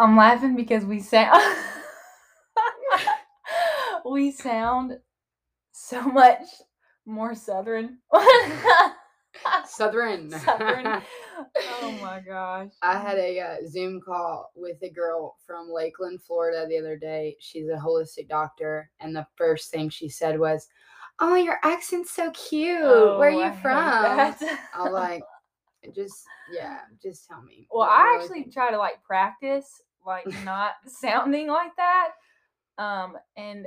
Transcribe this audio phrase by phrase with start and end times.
[0.00, 1.42] I'm laughing because we sound
[4.10, 4.98] we sound
[5.72, 6.40] so much
[7.04, 7.98] more southern.
[9.66, 10.30] Southern.
[10.30, 11.02] southern.
[11.82, 12.72] Oh my gosh.
[12.82, 17.36] I had a uh, Zoom call with a girl from Lakeland, Florida the other day.
[17.40, 20.68] She's a holistic doctor, and the first thing she said was,
[21.18, 22.82] "Oh, your accent's so cute.
[22.82, 23.74] Where are Oh, you I from?"
[24.74, 25.22] I was like,
[25.94, 31.48] "Just yeah, just tell me." Well, I actually try to like practice like not sounding
[31.48, 32.10] like that.
[32.78, 33.66] Um, and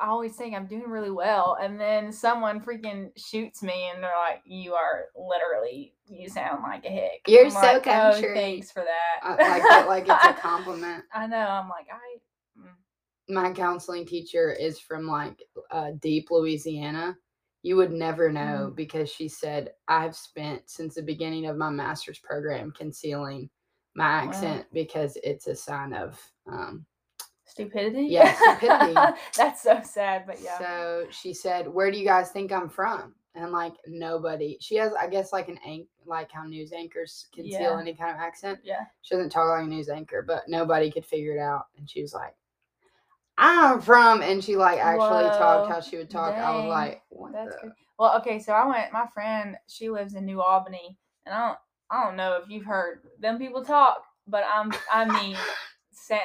[0.00, 4.10] I always think I'm doing really well, and then someone freaking shoots me, and they're
[4.30, 8.34] like, "You are literally, you sound like a hick." You're I'm so like, country." Oh,
[8.34, 9.22] thanks for that.
[9.22, 11.04] I like it like it's a compliment.
[11.12, 11.36] I know.
[11.38, 12.60] I'm like, I.
[12.60, 17.16] mm, My counseling teacher is from like uh, deep Louisiana.
[17.62, 18.76] You would never know Mm.
[18.76, 23.50] because she said I've spent since the beginning of my master's program concealing
[23.98, 24.22] my Wow.
[24.24, 26.86] accent because it's a sign of um,
[27.44, 28.06] Stupidity.
[28.06, 28.94] Yeah, stupidity.
[29.36, 30.58] That's so sad, but yeah.
[30.58, 34.92] So she said, "Where do you guys think I'm from?" And like nobody, she has,
[34.94, 37.80] I guess, like an anch, like how news anchors conceal Yeah.
[37.80, 38.60] any kind of accent.
[38.64, 38.84] yeah.
[39.02, 41.66] She doesn't talk like a news anchor, but nobody could figure it out.
[41.76, 42.34] And she was like,
[43.38, 46.36] "I'm from," and she like actually talked how she would talk.
[46.38, 47.72] I was like, "What That's the?" good.
[47.98, 48.92] Well, okay, so I went.
[48.92, 51.58] My friend, she lives in New Albany, and I don't,
[51.90, 55.36] I don't know if you've heard them people talk, but I'm, I mean,
[55.92, 56.18] sa-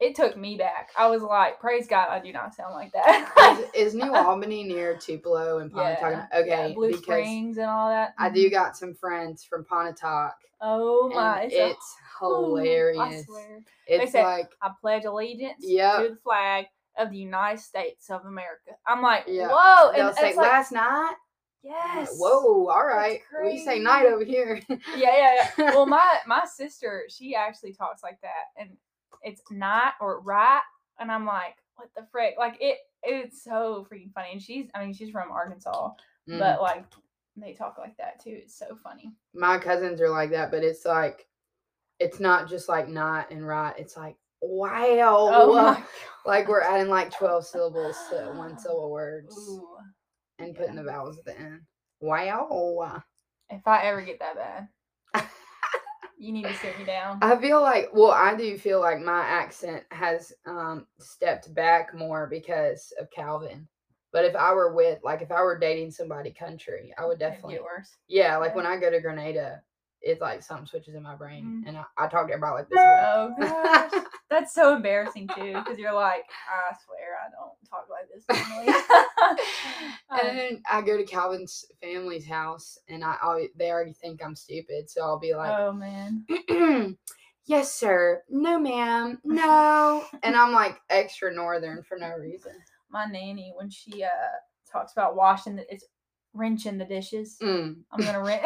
[0.00, 0.90] it took me back.
[0.96, 3.66] I was like, praise God, I do not sound like that.
[3.74, 6.28] Is, is New Albany near Tupelo and Pontotoc?
[6.32, 8.14] yeah, Okay, Blue because Springs and all that.
[8.18, 12.98] I do got some friends from Pontotoc, Oh my, and it's, a- hilarious.
[13.00, 13.60] I swear.
[13.86, 15.96] It's said, like I pledge allegiance Yep.
[16.02, 16.66] to the flag
[16.98, 18.72] of the United States of America.
[18.86, 19.48] I'm like, Yeah.
[19.52, 21.14] whoa, and they'll say it's like, last night.
[21.68, 23.20] Yes, Whoa, all right.
[23.44, 24.60] We say night over here.
[24.68, 25.70] yeah, yeah, yeah.
[25.74, 28.70] Well, my my sister, she actually talks like that, and
[29.22, 30.60] it's night or right,
[30.98, 32.34] and I'm like, what the frick?
[32.38, 34.30] Like it, it's so freaking funny.
[34.32, 35.90] And she's, I mean, she's from Arkansas,
[36.28, 36.38] Mm.
[36.38, 36.84] but like
[37.36, 38.38] they talk like that too.
[38.42, 39.12] It's so funny.
[39.34, 41.26] my cousins are like that, but it's like
[42.00, 43.74] it's not just like not and right.
[43.78, 45.30] It's like wow.
[45.32, 45.82] Oh my
[46.26, 49.77] like we're adding like twelve syllables to one syllable words Ooh.
[50.38, 51.60] And putting the vowels at the end.
[52.00, 53.02] Wow.
[53.50, 54.68] If I ever get that bad,
[56.18, 57.18] you need to sit me down.
[57.22, 62.26] I feel like well, I do feel like my accent has um stepped back more
[62.26, 63.66] because of Calvin.
[64.12, 67.54] But if I were with like if I were dating somebody country, I would definitely
[67.54, 67.96] get worse.
[68.08, 68.56] Yeah, like Yeah.
[68.56, 69.62] when I go to Grenada,
[70.00, 71.68] it's like something switches in my brain, Mhm.
[71.68, 72.78] and I, I talk to everybody like this.
[72.80, 73.92] Oh gosh.
[74.30, 78.68] That's so embarrassing too, because you're like, I swear I don't talk like this normally.
[80.10, 84.22] and Um, then I go to Calvin's family's house, and I always, they already think
[84.24, 86.26] I'm stupid, so I'll be like, oh man.
[87.46, 88.22] "Yes, sir.
[88.28, 89.18] No, ma'am.
[89.24, 92.52] No." and I'm like extra northern for no reason.
[92.90, 94.08] my nanny when she uh
[94.70, 95.86] talks about washing the it's
[96.34, 97.38] wrenching the dishes.
[97.42, 97.76] Mm.
[97.90, 98.42] I'm gonna wrench.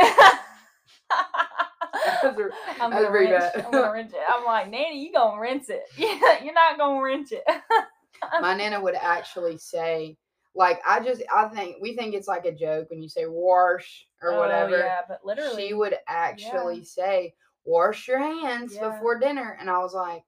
[2.04, 3.30] That's a- I'm gonna wrench.
[3.30, 3.64] bad.
[3.66, 4.20] I'm gonna rinse it.
[4.28, 5.82] I'm like, Nanny, you gonna rinse it.
[5.96, 7.44] Yeah, you're not gonna rinse it.
[8.40, 10.16] My nana would actually say,
[10.54, 14.06] like, I just, I think we think it's like a joke when you say wash
[14.22, 14.78] or Oh, whatever.
[14.78, 18.90] yeah, but literally, she would actually say, "Wash your hands Yeah.
[18.90, 20.22] before dinner," and I was like,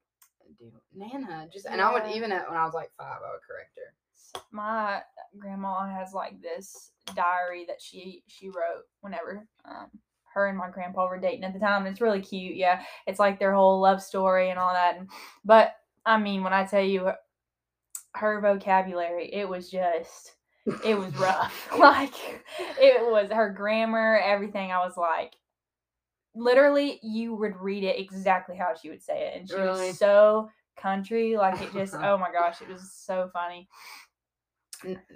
[0.95, 3.77] Nana, just," and I would even at, when I was like five, I would correct
[3.77, 4.41] her.
[4.51, 5.03] my
[5.39, 9.89] grandma has like this diary that she she wrote whenever um
[10.35, 11.87] her and my grandpa were dating at the time.
[11.87, 12.57] It's really cute.
[12.57, 14.97] Yeah, it's like their whole love story and all that.
[14.99, 15.09] And,
[15.45, 15.73] but
[16.05, 17.11] I mean, when I tell you
[18.15, 20.35] her vocabulary, it was just
[20.85, 21.69] it was rough.
[21.79, 22.15] like
[22.79, 24.73] it was her grammar, everything.
[24.73, 25.35] I was like,
[26.35, 29.89] literally, you would read it exactly how she would say it, and she Really?
[29.89, 31.37] was so country.
[31.37, 33.69] Like it just, oh my gosh, it was so funny.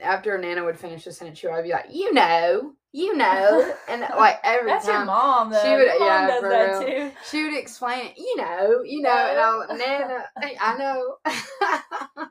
[0.02, 4.00] After Nana would finish a sentence, she would be like, "You know, you know," and
[4.16, 5.62] like every That's your mom, though.
[5.62, 6.82] she would- Your mom yeah, does for that real.
[7.10, 7.16] too.
[7.30, 11.16] she would explain it, you know, you know, and I was Nana, hey, I know.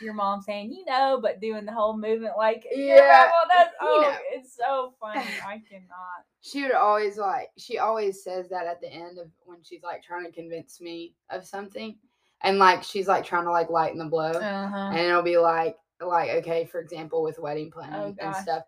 [0.00, 3.88] Your mom saying, you know, but doing the whole movement like, yeah, grandma, that's you
[3.88, 4.16] oh, know.
[4.32, 5.20] it's so funny.
[5.46, 6.24] I cannot.
[6.40, 10.02] she would always like she always says that at the end of when she's like
[10.02, 11.96] trying to convince me of something
[12.42, 14.90] and like she's like trying to like lighten the blow Uh huh.
[14.92, 18.62] and it'll be like like okay for example with wedding planning Oh, and stuff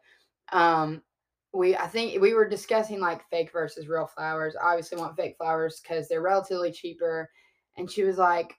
[0.52, 1.02] um
[1.52, 4.54] we i think we were discussing like fake versus real flowers.
[4.56, 7.30] I obviously want fake flowers because they're relatively cheaper.
[7.76, 8.54] And she was like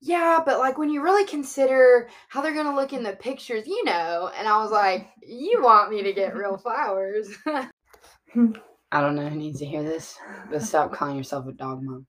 [0.00, 3.84] yeah but like when you really consider how they're gonna look in the pictures you
[3.84, 4.30] know.
[4.36, 7.28] And i was like you want me to get real flowers?
[7.46, 10.18] I don't know who needs to hear this
[10.50, 12.06] but stop calling yourself a dog mom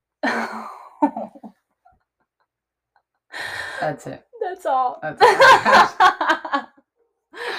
[3.80, 4.24] That's it.
[4.40, 4.98] That's all.
[5.02, 5.20] That's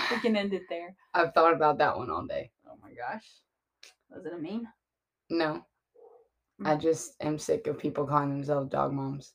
[0.11, 0.95] we can end it there.
[1.13, 2.51] I've thought about that one all day.
[2.67, 3.25] Oh my gosh.
[4.09, 4.67] Was it a meme?
[5.29, 5.65] No.
[6.63, 9.33] I just am sick of people calling themselves dog moms.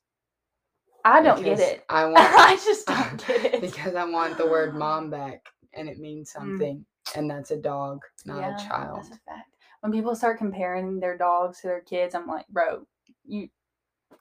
[1.05, 1.84] I don't get it.
[1.88, 3.61] I want I just don't get it.
[3.61, 5.43] because I want the word mom back
[5.75, 6.84] and it means something.
[7.16, 8.40] And that's a dog, not Mm.
[8.40, 8.96] Yeah, a child.
[8.99, 9.55] That's a fact.
[9.81, 12.87] When people start comparing their dogs to their kids, I'm like, bro,
[13.25, 13.49] you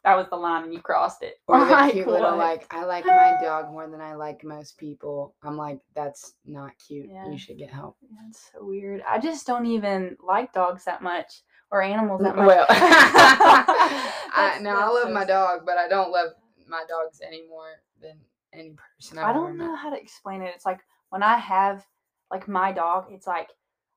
[0.03, 1.35] that was the line and you crossed it.
[1.47, 4.77] Or the Like, cute little like, I like my dog more than I like most
[4.77, 5.35] people.
[5.43, 7.07] I'm like, that's not cute.
[7.11, 7.29] Yeah.
[7.29, 7.97] You should get help.
[8.23, 9.01] That's so weird.
[9.07, 12.47] I just don't even like dogs that much or animals that much.
[12.47, 16.29] Well, I, now I love so my dog, but I don't love
[16.67, 17.67] my dogs any more
[18.01, 18.17] than
[18.53, 19.79] any person I've I don't know met.
[19.79, 20.51] how to explain it.
[20.55, 21.85] It's like when I have
[22.31, 23.49] like my dog, it's like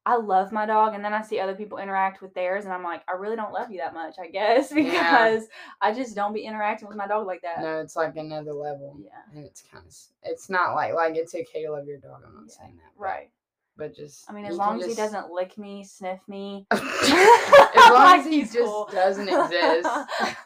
[0.04, 2.82] I love my dog, and then I see other people interact with theirs, and I'm
[2.82, 4.82] like, I really don't love you that much, I guess, Yeah.
[4.82, 5.46] because
[5.81, 7.60] I just don't be interacting with my dog like that.
[7.60, 8.96] No, it's like another level.
[9.00, 9.94] Yeah, And it's kind of,
[10.25, 12.22] it's not like, like it's okay to love your dog.
[12.26, 12.90] I'm not Yeah, saying that.
[12.99, 13.31] but- right.
[13.75, 16.81] But just, I mean, as long as he doesn't lick me, sniff me, as
[17.90, 18.87] long like, as he just cool.
[18.93, 19.88] doesn't exist.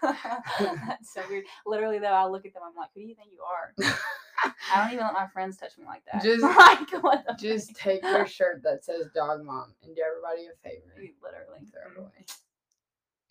[0.03, 1.45] That's so weird.
[1.67, 3.75] Literally, though, I look at them, I'm like, who do you think you are?
[4.45, 6.23] I don't even let my friends touch me like that.
[6.23, 6.43] Just-
[7.05, 8.01] like, just frick?
[8.03, 10.93] take your shirt that says dog mom and do everybody a favor.
[11.23, 11.67] Literally.
[11.73, 12.11] Throw it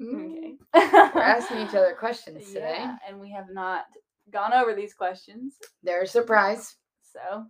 [0.01, 0.15] Mm.
[0.17, 0.57] away.
[0.57, 0.57] Mm.
[0.75, 1.11] Okay.
[1.15, 2.75] We're asking each other questions today.
[2.79, 3.85] Yeah, and we have not
[4.31, 6.75] gone over these questions, They're a surprise.
[7.13, 7.45] so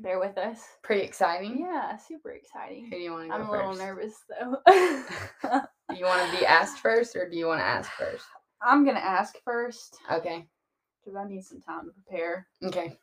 [0.00, 0.58] bear with us.
[0.82, 1.58] Pretty exciting.
[1.60, 2.84] Yeah, super exciting.
[2.86, 3.78] Who do you want to go I'm a first?
[3.78, 4.56] little nervous though.
[5.90, 8.24] Do you want to be asked first or do you want to ask first?
[8.62, 10.46] I'm gonna ask first Okay.
[11.10, 12.46] Because I need some time to prepare.
[12.64, 12.96] Okay.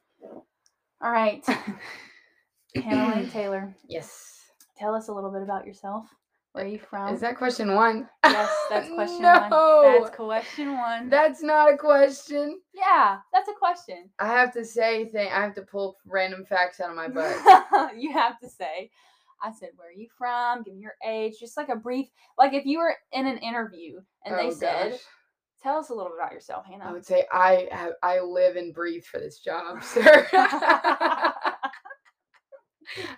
[1.02, 1.46] All right,
[2.76, 4.50] Hannah Lane Taylor, Yes.
[4.78, 6.06] tell us a little bit about yourself.
[6.54, 7.14] Where are you from?
[7.14, 8.10] Is that question one?
[8.26, 9.52] yes, that's question no, one.
[9.84, 11.10] That's question one.
[11.10, 12.60] That's not a question.
[12.74, 14.10] yeah, that's a question.
[14.18, 15.30] I have to say thing.
[15.32, 17.92] I have to pull random facts out of my butt.
[17.98, 18.90] you have to say.
[19.44, 20.64] I said, "Where are you from?
[20.64, 22.08] Give me your age." Just like a brief,
[22.40, 25.00] like if you were in an interview and they Oh, said, gosh.
[25.62, 26.86] "Tell us a little bit about yourself, Hannah.
[26.86, 30.28] I would say I have I live and breathe for this job, sir.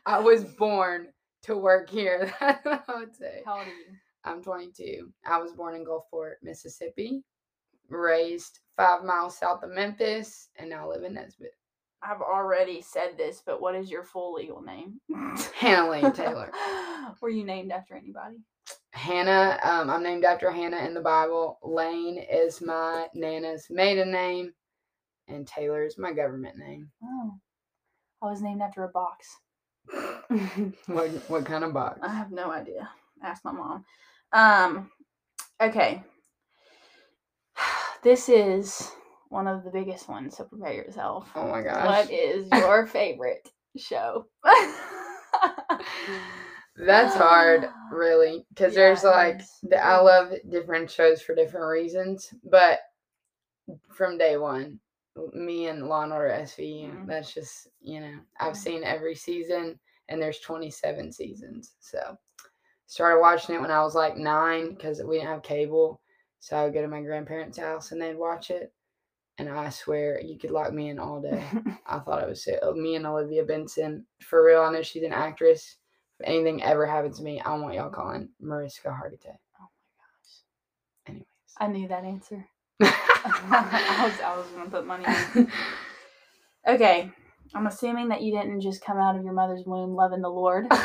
[0.06, 1.07] I was born
[1.44, 2.33] to work here.
[2.39, 3.41] That's what I would say.
[3.45, 3.95] How old are you?
[4.25, 5.12] I'm 22.
[5.25, 7.24] I was born in Gulfport, Mississippi,
[7.89, 11.53] raised five miles south of Memphis, and now live in Nesbit.
[12.01, 15.00] I've already said this, but what is your full legal name?
[15.56, 16.51] Hannah Lane Taylor.
[17.22, 18.38] Were you named after anybody?
[18.94, 21.60] Hannah, um, I'm named after Hannah in the Bible.
[21.63, 24.54] Lane is my Nana's maiden name,
[25.28, 26.90] and Taylor is my government name.
[27.04, 27.34] Oh,
[28.22, 29.28] I was named after a box.
[30.88, 32.00] What what kind of box?
[32.04, 32.88] I have no idea.
[33.24, 33.86] Ask my mom.
[34.34, 34.92] Um,
[35.62, 36.04] okay.
[38.02, 38.92] This is
[39.30, 41.30] one of the biggest ones, so prepare yourself.
[41.36, 41.86] Oh my gosh.
[41.86, 43.48] What is your favorite
[43.78, 44.26] show?
[46.76, 52.34] That's hard, really, because Yeah, there's like the, I love different shows for different reasons,
[52.44, 52.80] but
[53.90, 54.80] from day one,
[55.34, 57.08] me and Law and Order SVU, Mhm.
[57.08, 58.54] that's just you know I've Yeah.
[58.54, 62.18] seen every season, and there's 27 seasons, so
[62.88, 66.02] started watching it when I was like nine because we didn't have cable,
[66.40, 68.74] so I would go to my grandparents' house and they'd watch it,
[69.40, 71.42] and I swear you could lock me in all day.
[71.88, 72.60] I thought it was so.
[72.62, 74.62] oh, Me and Olivia Benson, for real.
[74.62, 75.78] I know she's an actress.
[76.19, 79.38] If anything ever happens to me, I want y'all calling Mariska Hargitay.
[79.60, 80.44] Oh my gosh.
[81.08, 81.26] Anyways.
[81.58, 82.46] I knew that answer.
[82.81, 85.52] I was I was gonna put money on.
[86.68, 87.10] Okay.
[87.56, 90.68] I'm assuming that you didn't just come out of your mother's womb loving the Lord.
[90.69, 90.81] if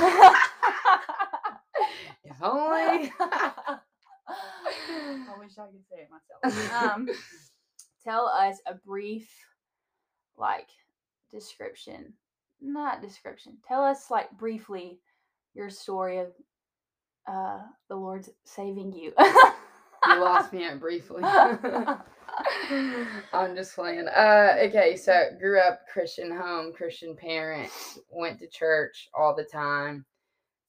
[2.40, 3.12] only.
[3.18, 3.78] I
[5.38, 6.82] wish I could say it myself.
[6.94, 7.08] Um,
[8.04, 9.28] tell us a brief,
[10.36, 10.68] like,
[11.30, 12.12] description.
[12.60, 13.56] Not description.
[13.66, 15.00] Tell us, like, briefly
[15.54, 16.28] your story of
[17.26, 19.12] uh, the Lord's saving you.
[19.18, 21.22] you lost me at briefly.
[23.32, 24.08] I'm just playing.
[24.08, 30.04] Uh, okay, so grew up Christian home, Christian parents, went to church all the time,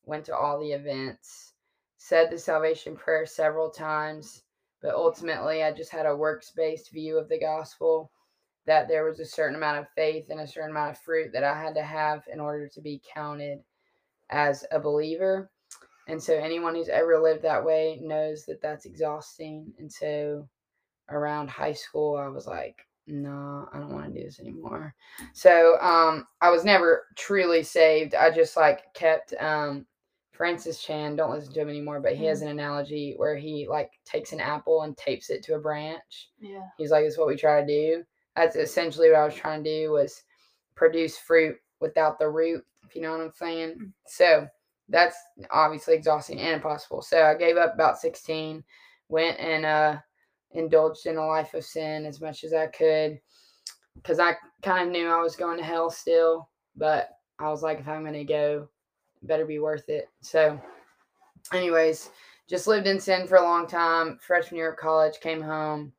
[0.03, 1.53] went to all the events,
[1.97, 4.43] said the salvation prayer several times,
[4.85, 8.11] but ultimately I just had a works based view of the gospel
[8.67, 11.43] that there was a certain amount of faith and a certain amount of fruit that
[11.43, 13.59] I had to have in order to be counted
[14.29, 15.49] as a believer.
[16.07, 19.73] And so anyone who's ever lived that way knows that that's exhausting.
[19.79, 20.47] And so
[21.09, 22.77] around high school, I was like,
[23.07, 24.93] no, I don't want to do this anymore.
[25.33, 28.13] So um, I was never truly saved.
[28.13, 29.87] I just like kept um,
[30.35, 33.91] Francis Chan, don't listen to him anymore, but he has an analogy where he like
[34.05, 36.29] takes an apple and tapes it to a branch.
[36.39, 36.65] Yeah.
[36.77, 38.03] He's like, "It's what we try to do."
[38.35, 40.23] That's essentially what I was trying to do was
[40.75, 42.63] produce fruit without the root.
[42.87, 43.75] If you know what I'm saying.
[43.79, 43.91] Mm.
[44.07, 44.47] So
[44.89, 45.15] that's
[45.51, 47.01] obviously exhausting and impossible.
[47.01, 48.63] So I gave up about 16,
[49.09, 49.97] went and uh,
[50.51, 53.19] indulged in a life of sin as much as I could,
[53.95, 56.49] because I kind of knew I was going to hell still.
[56.75, 58.69] But I was like, if I'm gonna go, it
[59.27, 60.09] better be worth it.
[60.21, 60.59] So,
[61.53, 62.09] anyways,
[62.49, 64.19] just lived in sin for a long time.
[64.21, 65.93] Freshman year of college, came home,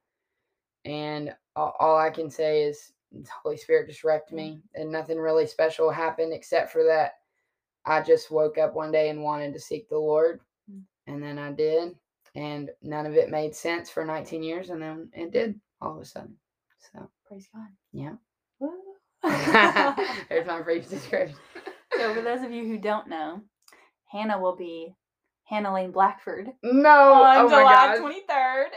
[0.85, 5.18] and all, all I can say is the Holy Spirit just wrecked me, and nothing
[5.18, 7.12] really special happened except for that
[7.87, 10.40] I just woke up one day and wanted to seek the Lord,
[11.06, 11.95] and then I did,
[12.35, 16.02] and none of it made sense for 19 years, and then it did all of
[16.02, 16.37] a sudden.
[16.92, 17.68] So, Praise God.
[17.92, 18.14] yeah,
[20.28, 21.37] there's my brief description.
[21.97, 23.43] So for those of you who don't know,
[24.11, 24.95] Hannah will be
[25.45, 26.90] Hannah Lane Blackford No,
[27.23, 28.69] on oh July twenty third.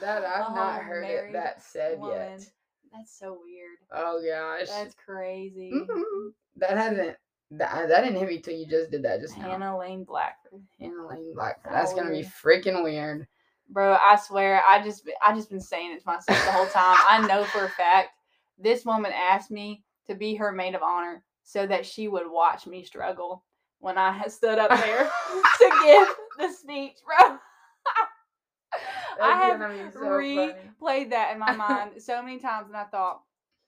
[0.00, 2.40] that I've not Oh, heard it that said woman.
[2.40, 2.46] yet.
[2.92, 3.78] That's so weird.
[3.90, 5.72] Oh gosh, That's crazy.
[5.72, 6.30] Mhm.
[6.56, 7.16] that hasn't
[7.52, 9.50] that, that didn't hit me till you just did that just now.
[9.50, 10.62] Hannah Lane Blackford.
[10.78, 11.72] Hannah Lane Blackford.
[11.72, 13.26] That's gonna be freaking weird.
[13.68, 16.96] Bro, I swear, I just I just been saying it to myself the whole time.
[17.08, 18.10] I know for a fact
[18.58, 22.66] this woman asked me to be her maid of honor so that she would watch
[22.66, 23.44] me struggle
[23.80, 25.04] when I had stood up there
[25.58, 26.08] to give
[26.38, 27.36] the speech, bro.
[29.20, 29.60] I have
[29.92, 31.06] so re- funny.
[31.10, 33.20] that in my mind so many times, and I thought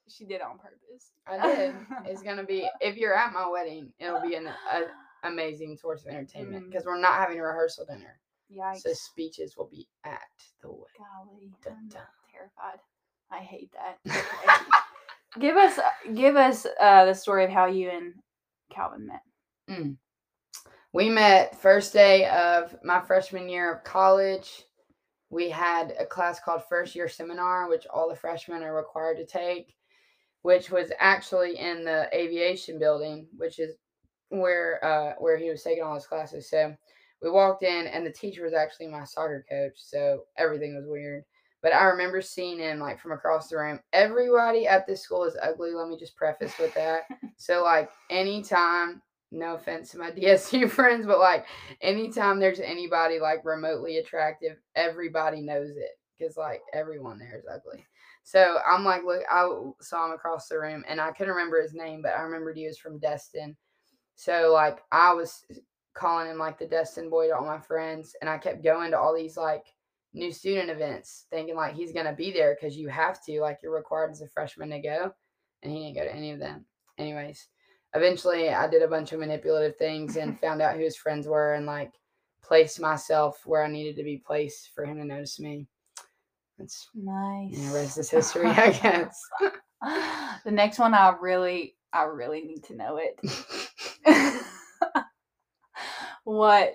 [0.08, 1.12] she did it on purpose.
[1.26, 1.74] I did.
[2.06, 6.08] It's gonna be if you're at my wedding, it'll be an a, amazing source of
[6.12, 6.70] entertainment Mm.
[6.70, 8.18] because we're not having a rehearsal dinner,
[8.50, 8.80] Yikes!
[8.80, 10.20] so speeches will be at
[10.62, 10.84] the wedding.
[10.98, 11.90] Golly, Dun, I'm
[12.32, 12.80] terrified.
[13.30, 13.98] I hate that.
[15.38, 15.78] Give us,
[16.14, 18.14] give us uh, the story of how you and
[18.72, 19.22] Calvin met.
[20.92, 24.62] We met first day of my freshman year of college.
[25.30, 29.26] We had a class called First Year Seminar, which all the freshmen are required to
[29.26, 29.74] take,
[30.42, 33.74] which was actually in the aviation building, which is
[34.28, 36.48] where uh, where he was taking all his classes.
[36.48, 36.72] So
[37.20, 39.74] we walked in, and the teacher was actually my soccer coach.
[39.76, 41.24] So everything was weird.
[41.64, 43.80] But I remember seeing him like from across the room.
[43.94, 45.72] Everybody at this school is ugly.
[45.72, 47.04] Let me just preface with that.
[47.36, 49.02] So like anytime,
[49.32, 51.46] no offense to my DSU friends, but like
[51.80, 57.84] anytime there's anybody like remotely attractive, everybody knows it because like everyone there is ugly.
[58.22, 59.48] So I'm like, look, I
[59.80, 62.66] saw him across the room and I couldn't remember his name, but I remembered he
[62.66, 63.56] was from Destin.
[64.14, 65.44] So like I was
[65.94, 68.98] calling him like the Destin boy to all my friends, and I kept going to
[68.98, 69.64] all these like
[70.14, 73.74] new student events, thinking like he's gonna be there because you have to, like you're
[73.74, 75.12] required as a freshman to go,
[75.62, 76.64] and he didn't go to any of them.
[76.96, 77.48] Anyways,
[77.94, 81.54] eventually I did a bunch of manipulative things and found out who his friends were
[81.54, 81.92] and like
[82.42, 85.66] placed myself where I needed to be placed for him to notice me.
[86.58, 87.52] That's Nice.
[87.52, 89.20] you know, rest is history, I guess.
[90.44, 93.18] the next one, I really, I really need to know it.
[96.24, 96.74] what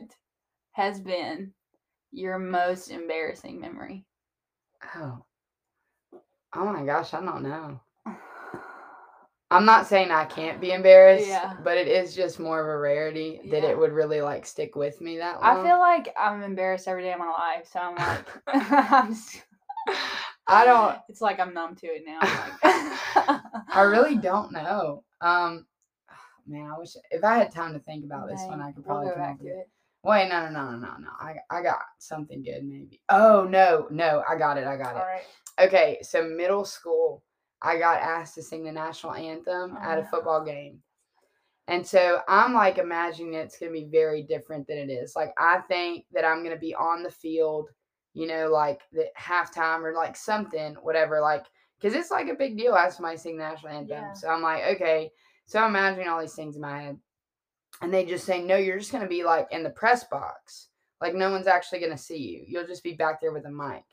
[0.73, 1.53] has been
[2.11, 4.05] your most embarrassing memory?
[4.95, 5.23] oh.
[6.55, 7.79] Oh my gosh, I don't know.
[9.51, 11.55] I'm not saying I can't be embarrassed, Yeah.
[11.63, 13.69] but it is just more of a rarity that Yeah.
[13.69, 15.57] it would really like stick with me that long.
[15.59, 18.25] I feel like I'm embarrassed every day of my life, so I'm like,
[18.91, 19.41] I'm s-
[20.47, 22.19] I don't It's like I'm numb to it now.
[22.21, 23.41] Like,
[23.73, 25.03] I really don't know.
[25.21, 25.65] Um
[26.47, 28.97] man, I wish if I had time to think about this one, I could we'll
[28.97, 29.69] probably go come back to with it.
[30.03, 31.09] Wait, no, no, no, no, no, no.
[31.19, 33.01] I I got something good maybe.
[33.09, 35.05] Oh no, no, I got it, I got All it.
[35.05, 35.23] right.
[35.59, 37.23] Okay, so middle school,
[37.61, 40.79] I got asked to sing the national anthem Oh, at a oh, football game.
[41.67, 45.13] And so I'm like imagining it's gonna be very different than it is.
[45.15, 47.69] Like I think that I'm gonna be on the field,
[48.13, 51.45] you know, like the halftime or like something, whatever, like
[51.79, 53.97] because it's like a big deal as somebody to sing the national anthem.
[53.97, 54.13] Yeah.
[54.13, 55.11] So I'm like, okay.
[55.45, 56.97] So I'm imagining all these things in my head.
[57.81, 60.67] And they just say, No, you're just gonna be like in the press box.
[61.01, 62.43] Like no one's actually gonna see you.
[62.47, 63.83] You'll just be back there with a mic.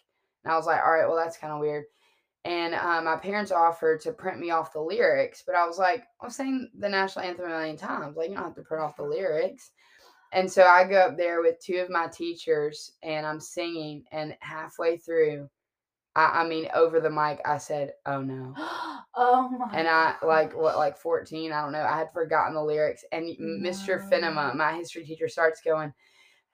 [0.47, 1.87] And I was like, all right, well, that's kind of weird.
[2.45, 6.05] And uh, my parents offered to print me off the lyrics, but I was like,
[6.21, 8.17] I've sang the national anthem a million times.
[8.17, 9.73] Like, you don't have to print off the lyrics.
[10.33, 14.05] And so I go up there with two of my teachers and I'm singing.
[14.13, 15.49] And halfway through,
[16.17, 18.55] I, I mean, over the mic, I said, oh no.
[19.15, 19.79] oh my.
[19.79, 23.05] And I, like, what, like 14, I don't know, I had forgotten the lyrics.
[23.13, 24.03] And Mr.
[24.11, 25.93] Finema, my history teacher, starts going,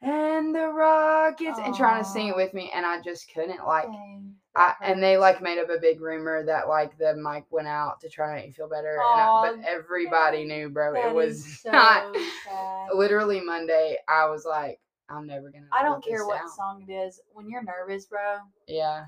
[0.03, 2.73] and the rockets, and trying to sing it with me.
[2.75, 4.35] And I just couldn't, like, Dang.
[4.55, 8.03] I, and they like made up a big rumor that like the mic went out
[8.03, 8.97] to try to make you feel better.
[8.97, 10.95] and I, but everybody knew, bro.
[10.95, 12.05] It was so not
[12.45, 12.89] sad.
[12.95, 13.97] literally Monday.
[14.07, 14.79] I was like,
[15.09, 15.69] I'm never gonna.
[15.73, 17.19] I don't care what song it is.
[17.33, 19.07] When you're nervous, bro, Yeah,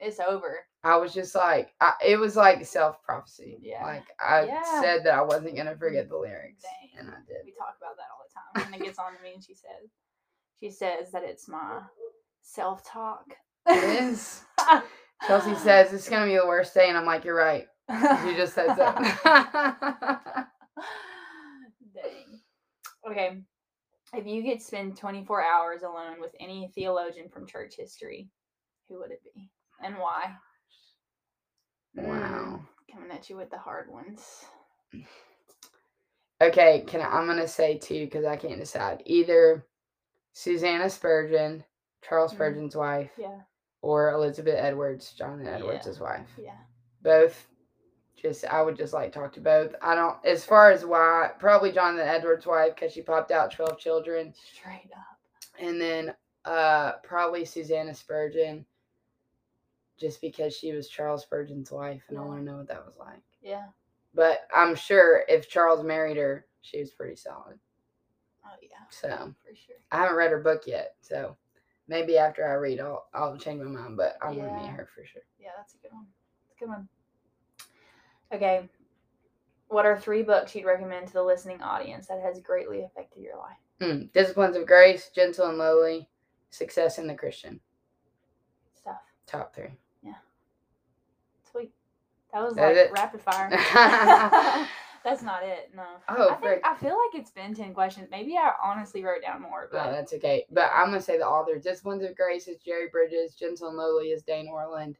[0.00, 0.60] it's over.
[0.84, 3.58] I was just like, I, it was like self prophecy.
[3.60, 3.84] Yeah.
[3.84, 4.80] Like I Yeah.
[4.80, 7.00] said that I wasn't gonna mm, forget the lyrics, Dang.
[7.00, 7.38] and I did.
[7.44, 8.72] We talk about that all the time.
[8.72, 9.90] And it gets on to me, and she says,
[10.60, 11.80] she says that it's my
[12.42, 13.24] self talk.
[13.68, 14.42] It is.
[15.26, 17.66] Chelsea says it's gonna be the worst day, and I'm like, you're right.
[17.88, 18.96] You just said that.
[21.94, 22.40] Dang.
[23.10, 23.40] Okay.
[24.14, 28.28] If you could spend 24 hours alone with any theologian from church history,
[28.88, 29.50] who would it be
[29.82, 30.34] and why?
[31.94, 32.60] wow.
[32.60, 34.44] Mm, coming at you with the hard ones.
[36.40, 39.02] Okay, can I, I'm gonna say two because I can't decide.
[39.06, 39.64] Either
[40.32, 41.64] Susanna Spurgeon,
[42.02, 42.34] Charles Mhm.
[42.34, 43.40] Spurgeon's wife, Yeah.
[43.80, 46.02] or Elizabeth Edwards, Jonathan Edwards' Yeah.
[46.02, 46.28] wife.
[46.36, 46.58] Yeah.
[47.02, 47.46] Both.
[48.16, 49.74] Just I would just like talk to both.
[49.80, 53.78] I don't as far as why probably Jonathan Edwards' wife because she popped out twelve
[53.78, 55.18] children, Straight up.
[55.58, 56.14] and then
[56.44, 58.66] uh probably Susanna Spurgeon,
[59.98, 62.96] just because she was Charles Spurgeon's wife, and I want to know what that was
[62.98, 63.22] like.
[63.42, 63.66] Yeah.
[64.14, 67.58] But I'm sure if Charles married her, she was pretty solid.
[68.44, 68.76] Oh, yeah.
[68.90, 69.08] So
[69.48, 69.76] For sure.
[69.92, 71.36] I haven't read her book yet, so
[71.88, 73.96] maybe after I read, I'll I'll change my mind.
[73.96, 75.22] But I want to meet her for sure.
[75.38, 76.06] Yeah, that's a good one.
[76.48, 76.88] That's a good one.
[78.32, 78.68] Okay.
[79.68, 83.36] What are three books you'd recommend to the listening audience that has greatly affected your
[83.36, 83.56] life?
[83.80, 86.08] Mm, Disciplines of Grace, Gentle and Lowly,
[86.50, 87.60] Success in the Christian.
[88.74, 89.00] Stuff.
[89.26, 89.70] Top three.
[92.36, 92.92] That was like it?
[92.92, 93.48] rapid fire.
[95.04, 95.70] That's not it.
[95.74, 95.84] No.
[96.08, 96.62] Oh, I think frick.
[96.64, 98.08] I feel like it's been ten questions.
[98.10, 100.44] Maybe I honestly wrote down more, No, but that's okay.
[100.50, 101.58] But I'm gonna say the author.
[101.58, 103.34] Disciplines of Grace is Jerry Bridges.
[103.36, 104.96] Gentle and Lowly is Dane Ortlund,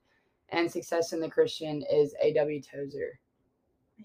[0.51, 2.63] and Success in the Christian is A.W.
[2.63, 3.19] Tozer.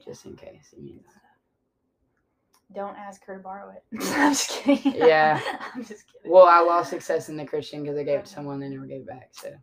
[0.04, 2.74] Just in case you need that.
[2.76, 3.84] don't ask her to borrow it.
[4.16, 4.94] I'm just kidding.
[4.96, 5.40] Yeah.
[5.76, 6.32] I'm just kidding.
[6.32, 8.88] Well, I lost Success in the Christian because I gave it to someone they never
[8.88, 9.30] gave it back.
[9.34, 9.54] So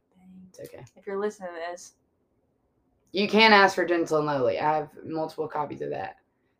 [0.50, 0.84] it's okay.
[0.96, 1.94] If you're listening to this,
[3.12, 4.58] You can ask for Gentle and Lowly.
[4.58, 6.16] I have multiple copies of that.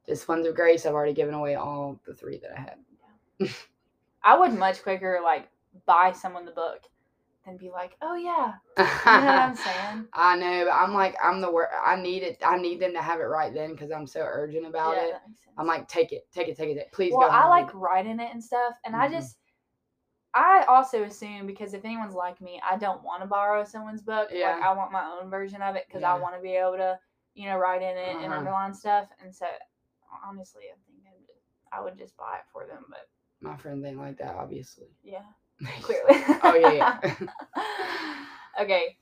[0.07, 0.87] Disciplines of Grace.
[0.87, 2.77] I've already given away all the three that I had.
[4.25, 5.49] I would much quicker like
[5.87, 6.81] buy someone the book
[7.45, 10.09] than be like, oh yeah, you know what I'm saying?
[10.13, 11.69] I know, but I'm like, I'm the word.
[11.85, 12.39] I need it.
[12.45, 15.13] I need them to have it right then because I'm so urgent about yeah, it.
[15.13, 15.55] that makes sense.
[15.59, 16.89] I'm like, take it, take it, take it.
[16.93, 17.37] Please well, go.
[17.37, 19.13] I like writing it and stuff, and I Mhm.
[19.13, 19.39] just,
[20.35, 24.29] I also assume because if anyone's like me, I don't want to borrow someone's book.
[24.33, 24.55] Yeah.
[24.55, 26.15] Like I want my own version of it because Yeah.
[26.15, 26.99] I want to be able to,
[27.35, 28.39] you know, write in it and Uh-huh.
[28.39, 29.09] underline stuff.
[29.23, 29.47] And so,
[30.27, 31.27] honestly, I think I would,
[31.73, 32.85] I would just buy it for them.
[32.89, 33.09] But
[33.41, 34.89] My friend ain't like that, obviously.
[35.03, 35.25] yeah,
[35.83, 36.23] clearly.
[36.43, 37.15] oh yeah, yeah.
[38.61, 38.97] okay.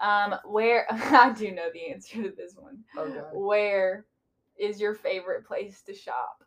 [0.00, 2.84] Um, where I do know the answer to this one.
[2.96, 3.24] oh god.
[3.32, 4.06] Where
[4.58, 6.42] is your favorite place to shop?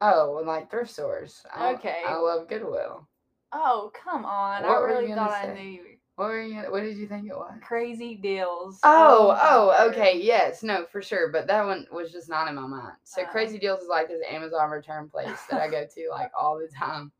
[0.00, 1.44] Oh, and like thrift stores.
[1.54, 2.02] I, Okay.
[2.06, 3.08] I love Goodwill.
[3.52, 4.62] Oh, come on.
[4.62, 5.54] What I really thought I say?
[5.54, 5.84] knew you.
[6.16, 6.60] What were you?
[6.70, 7.54] What did you think it was?
[7.60, 8.78] Crazy deals.
[8.84, 11.32] Oh, oh, okay, yes, no, for sure.
[11.32, 12.94] But that one was just not in my mind.
[13.02, 13.26] So Uh.
[13.30, 16.68] Crazy Deals is like this Amazon return place that I go to like all the
[16.68, 17.10] time,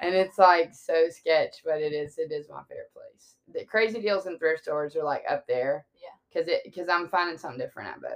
[0.00, 3.36] and it's like so sketch, but it is it is my favorite place.
[3.52, 5.86] The Crazy Deals and thrift stores are like up there.
[5.94, 6.10] Yeah.
[6.40, 8.10] Cause it because I'm finding something different at both.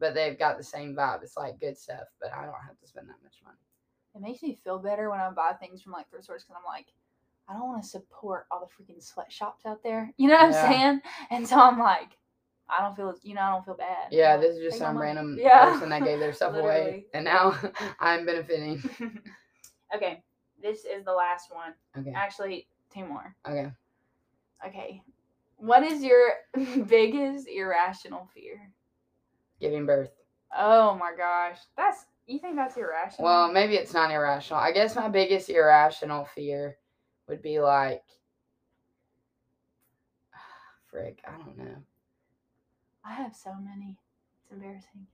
[0.00, 1.22] But they've got the same vibe.
[1.22, 3.58] It's like good stuff, but I don't have to spend that much money.
[4.14, 6.66] It makes me feel better when I buy things from like thrift stores because I'm
[6.74, 6.86] like,
[7.48, 10.12] I don't want to support all the freaking sweatshops out there.
[10.18, 10.64] You know what Yeah.
[10.64, 11.00] I'm saying?
[11.30, 12.16] And so I'm like,
[12.68, 14.08] I don't feel, you know, I don't feel bad.
[14.10, 15.70] Yeah, this is just some money." random Yeah.
[15.72, 17.56] person that gave their stuff away, and now
[18.00, 18.82] I'm benefiting.
[19.94, 20.22] okay,
[20.62, 21.74] this is the last one.
[21.98, 23.34] Okay, Actually, two more.
[23.48, 23.70] okay.
[24.66, 25.02] Okay.
[25.56, 26.30] What is your
[26.86, 28.70] biggest irrational fear?
[29.60, 30.10] Giving birth.
[30.56, 31.58] Oh my gosh.
[31.76, 33.24] That's you think that's irrational?
[33.24, 34.60] Well, maybe it's not irrational.
[34.60, 36.76] I guess my biggest irrational fear
[37.28, 38.04] would be like,
[40.90, 41.76] frick, I don't know.
[43.04, 43.96] I have so many.
[44.42, 45.06] It's embarrassing.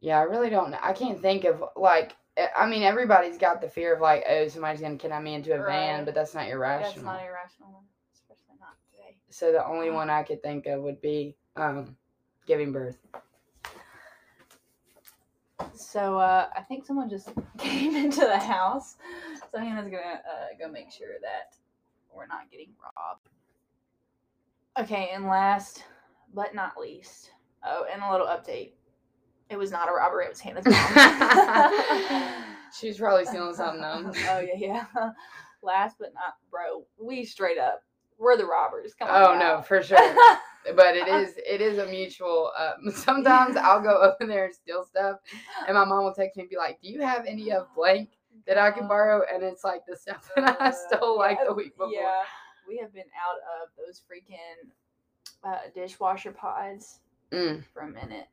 [0.00, 0.78] Yeah, I really don't know.
[0.82, 2.16] I can't think of like.
[2.56, 5.62] I mean, everybody's got the fear of like, oh, somebody's gonna kidnap me into a
[5.62, 6.92] van, but that's not irrational.
[6.92, 7.82] That's not irrational,
[8.14, 9.16] especially not today.
[9.28, 11.96] so the only one I could think of would be um,
[12.46, 12.96] giving birth.
[15.74, 18.96] So uh, I think someone just came into the house.
[19.52, 21.56] So Hannah's gonna uh, go make sure that
[22.14, 23.28] we're not getting robbed.
[24.78, 25.84] Okay, and last
[26.34, 27.32] but not least,
[27.64, 28.72] oh, and a little update.
[29.48, 30.26] It was not a robbery.
[30.26, 32.44] It was Hannah's mom.
[32.78, 33.80] She's probably stealing something.
[33.82, 34.12] Though.
[34.30, 34.54] oh yeah,
[34.94, 35.10] yeah.
[35.62, 37.82] Last but not, bro, we straight up
[38.20, 38.94] we're the robbers.
[38.94, 39.22] Come on.
[39.22, 40.14] Oh no, for sure.
[40.76, 42.52] But it is it is a mutual.
[42.56, 45.16] Um, sometimes I'll go up in there and steal stuff,
[45.66, 48.10] and my mom will text me and be like, "Do you have any of blank
[48.46, 51.38] that I can Uh, borrow?" And it's like the stuff that I uh, stole like
[51.40, 51.90] yeah, the week before.
[51.92, 52.22] Yeah,
[52.68, 54.68] we have been out of those freaking
[55.42, 57.00] uh, dishwasher pods
[57.32, 57.64] Mm.
[57.72, 58.26] for a minute.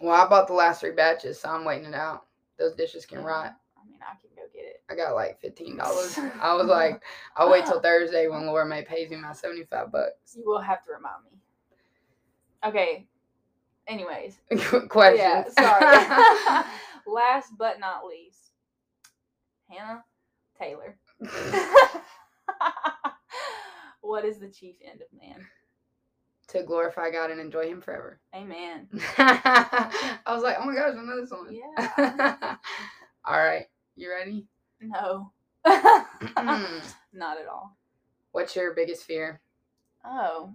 [0.00, 2.24] Well, I bought the last three batches, so I'm waiting it out.
[2.58, 3.54] Those dishes can rot.
[4.02, 4.82] I can go get it.
[4.90, 6.18] I got like fifteen dollars.
[6.40, 7.02] I was like,
[7.36, 10.36] I'll wait till Thursday when Laura May pays me my seventy five bucks.
[10.36, 11.38] You will have to remind me.
[12.64, 13.06] Okay.
[13.88, 14.38] Anyways,
[14.88, 15.18] Questions.
[15.18, 15.44] yeah.
[15.50, 16.64] Sorry.
[17.06, 18.52] Last but not least,
[19.68, 20.04] Hannah
[20.58, 20.96] Taylor.
[24.00, 25.44] what is the chief end of man?
[26.48, 28.18] to glorify God and enjoy Him forever.
[28.34, 28.88] Amen.
[29.18, 31.46] I was like, oh my gosh, I know this one.
[31.54, 32.56] Yeah.
[33.24, 33.66] All right,
[34.00, 34.46] you ready?
[34.80, 35.32] No.
[35.66, 37.76] Not at all.
[38.32, 39.40] What's your biggest fear?
[40.04, 40.50] Oh,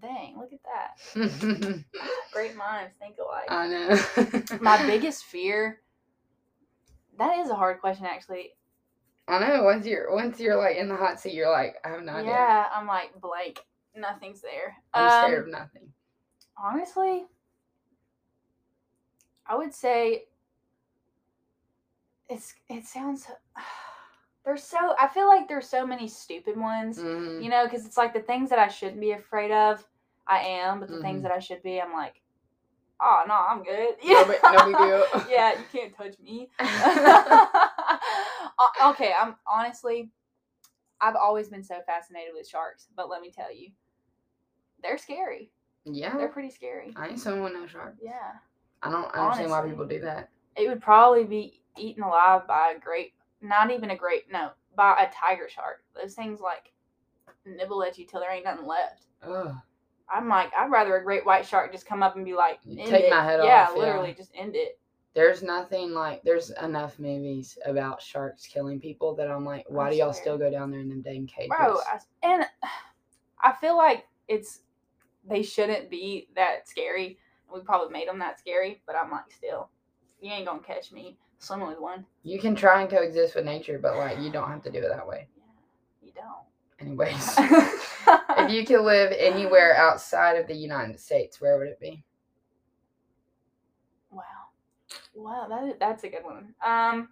[0.00, 0.36] dang!
[0.38, 1.84] Look at that.
[2.32, 3.50] Great minds think alike.
[3.50, 4.58] I know.
[4.60, 5.80] My biggest fear.
[7.18, 8.54] That is a hard question, actually.
[9.28, 9.62] I know.
[9.62, 12.32] Once you're once you're like in the hot seat, you're like, I have no idea.
[12.32, 13.60] Yeah, I'm like blank.
[13.94, 14.76] Nothing's there.
[14.94, 15.92] I'm scared Um, of nothing.
[16.56, 17.26] honestly,
[19.46, 20.24] I would say
[22.30, 22.54] it's.
[22.68, 23.26] It sounds.
[24.44, 24.94] There's so.
[24.98, 26.98] I feel like there's so many stupid ones.
[26.98, 27.42] Mhm.
[27.42, 29.86] You know, because it's like the things that I shouldn't be afraid of,
[30.26, 31.02] I am, but the Mhm.
[31.02, 32.22] things that I should be, I'm like,
[33.00, 33.96] oh no, I'm good.
[34.04, 35.04] No big- no big deal.
[35.28, 36.48] yeah, you can't touch me.
[38.84, 40.10] Okay, I'm honestly,
[41.00, 43.70] I've always been so fascinated with sharks, but let me tell you,
[44.82, 45.50] they're scary.
[45.84, 46.16] yeah.
[46.16, 46.92] They're pretty scary.
[46.96, 47.96] I ain't someone no shark.
[48.02, 48.32] Yeah,
[48.82, 50.28] I don't understand why people do that.
[50.56, 54.96] it would probably be eaten alive by a great, not even a great, no, by
[55.00, 55.82] a tiger shark.
[55.94, 56.72] Those things like
[57.46, 59.06] nibble at you till there ain't nothing left.
[59.22, 59.54] Ugh.
[60.12, 63.04] I'm like, I'd rather a great white shark just come up and be like, take
[63.04, 63.10] it.
[63.10, 63.80] my head yeah, off, yeah.
[63.80, 64.78] literally, just end it.
[65.14, 69.90] There's nothing like there's enough movies about sharks killing people that I'm like, why I
[69.90, 70.22] do y'all swear.
[70.22, 71.50] still go down there in them dang cages?
[71.56, 72.44] Bro, I, and
[73.42, 74.60] I feel like it's
[75.28, 77.18] they shouldn't be that scary.
[77.52, 79.68] We probably made them that scary, but I'm like, still,
[80.20, 82.06] you ain't gonna catch me swimming with one.
[82.22, 84.88] you can try and coexist with nature, but like you don't have to do it
[84.88, 85.26] that way.
[85.36, 86.86] Yeah, you don't.
[86.86, 87.34] Anyways.
[88.38, 92.04] if you could live anywhere outside of the United States, where would it be?
[94.12, 94.22] wow,
[95.14, 96.54] wow, that that's a good one.
[96.64, 97.08] Um,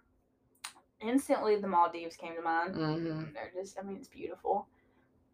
[1.01, 2.75] instantly the Maldives came to mind.
[2.75, 3.33] Mm-hmm.
[3.35, 4.67] They're just, I mean, it's beautiful.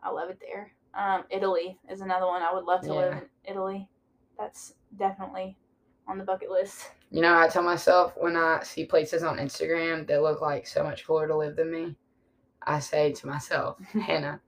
[0.03, 0.73] I love it there.
[0.95, 2.43] Um, Italy is another one.
[2.43, 3.89] I would love to live in Italy.
[4.39, 5.57] That's definitely
[6.07, 6.91] on the bucket list.
[7.11, 10.83] You know, I tell myself when I see places on Instagram that look like so
[10.83, 11.95] much cooler to live than me,
[12.63, 14.41] I say to myself, Hannah,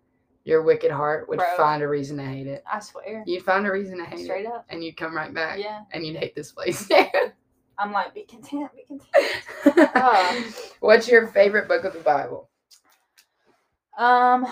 [0.45, 1.57] your wicked heart would Bro.
[1.57, 2.65] find a reason to hate it.
[2.71, 3.23] I swear.
[3.27, 4.53] You'd find a reason to hate Straight it.
[4.53, 4.65] up.
[4.69, 5.59] And you'd come right back.
[5.59, 5.83] Yeah.
[5.93, 6.89] And you'd hate this place.
[7.79, 9.91] I'm like, be content, be content.
[9.95, 10.43] Uh.
[10.81, 12.49] What's your favorite book of the Bible?
[13.99, 14.47] Um,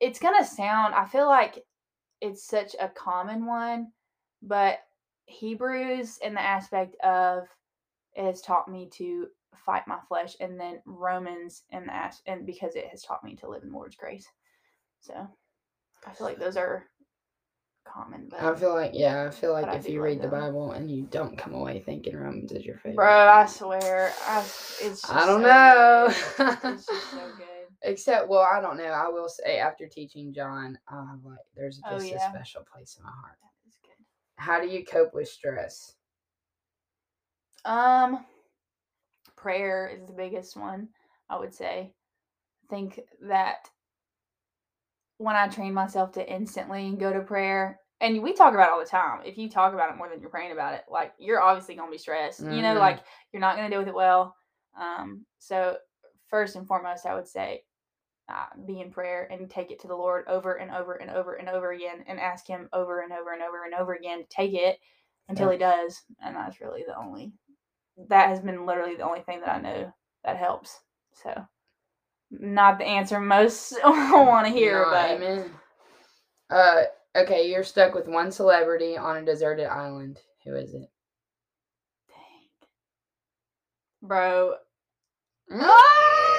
[0.00, 0.94] it's gonna sound.
[0.94, 1.64] I feel like
[2.20, 3.92] it's such a common one,
[4.42, 4.80] but
[5.26, 7.44] Hebrews in the aspect of
[8.14, 9.28] it has taught me to
[9.66, 13.36] fight my flesh, and then Romans in the as and because it has taught me
[13.36, 14.26] to live in the Lord's grace.
[15.00, 15.14] So
[16.06, 16.84] I feel like those are
[17.86, 18.28] common.
[18.30, 20.28] But I feel like yeah, I feel like if you read the.
[20.28, 22.96] Bible and you don't come away thinking Romans is your favorite.
[22.96, 25.02] bro, I swear, I it's.
[25.02, 26.06] Just I don't so know.
[26.74, 27.46] It's just so good.
[27.84, 28.84] Except, well, I don't know.
[28.84, 32.16] I will say after teaching John, have like there's Oh, just yeah.
[32.28, 33.38] a special place in my heart.
[34.46, 34.68] That is good.
[34.68, 35.94] How do you cope with stress?
[37.64, 38.24] Um,
[39.36, 40.88] prayer is the biggest one,
[41.28, 41.94] I would say.
[42.64, 43.68] I think that
[45.18, 48.80] when I train myself to instantly go to prayer, and we talk about it all
[48.80, 49.20] the time.
[49.24, 51.90] If you talk about it more than you're praying about it, like you're obviously gonna
[51.90, 52.40] be stressed.
[52.40, 52.80] You know, Mhm.
[52.80, 54.36] like you're not gonna deal with it well.
[54.76, 55.78] Um, so
[56.28, 57.64] first and foremost, I would say
[58.32, 61.34] uh, be in prayer and take it to the Lord over and over and over
[61.34, 64.28] and over again, and ask Him over and over and over and over again to
[64.28, 64.78] take it
[65.28, 66.02] until He does.
[66.24, 67.32] And that's really the only.
[68.08, 69.92] That has been literally the only thing that I know
[70.24, 70.80] that helps.
[71.22, 71.46] So,
[72.30, 75.50] not the answer most want to hear, No, but amen.
[76.50, 76.82] Uh,
[77.16, 80.20] okay, you're stuck with one celebrity on a deserted island.
[80.44, 80.88] Who is it?
[82.08, 82.68] dang,
[84.02, 84.54] bro.